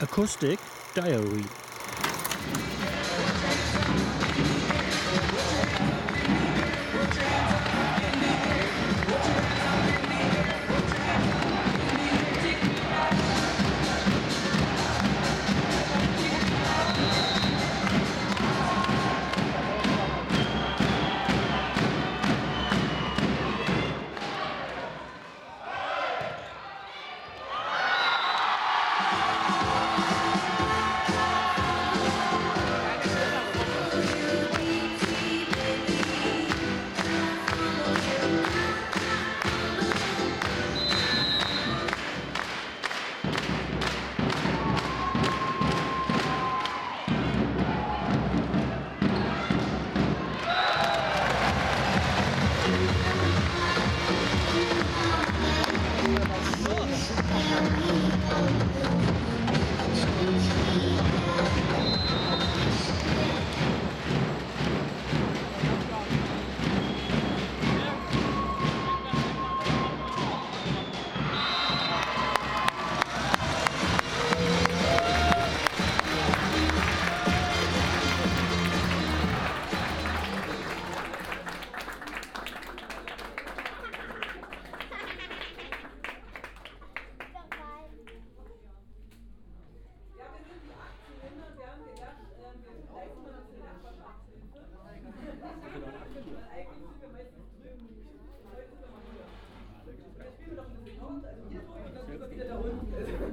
Acoustic 0.00 0.60
Diary. 0.94 1.67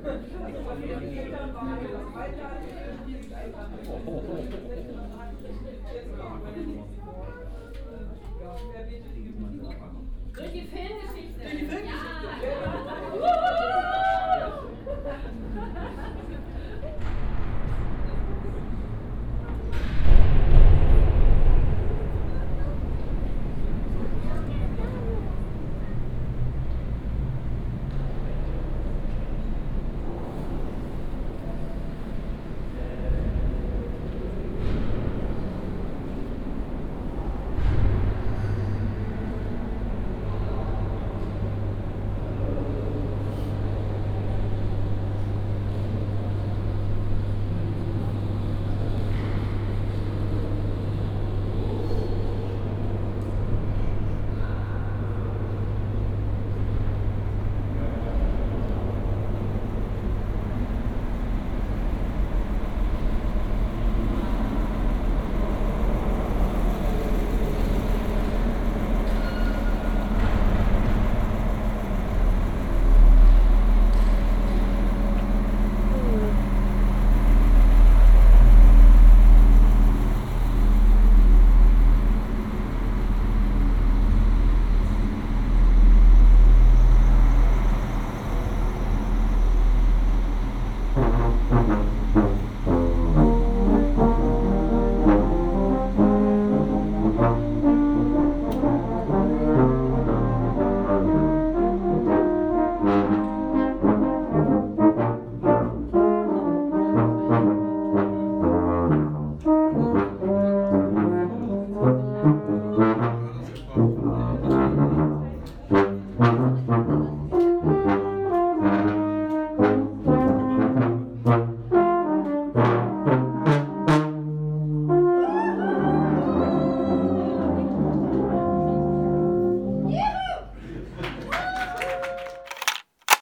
Durch 0.06 0.20
die 0.22 0.88
Filmgeschichte. 0.88 1.36